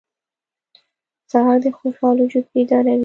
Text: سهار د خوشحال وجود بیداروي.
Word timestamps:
سهار 1.31 1.57
د 1.63 1.65
خوشحال 1.77 2.15
وجود 2.21 2.45
بیداروي. 2.53 2.99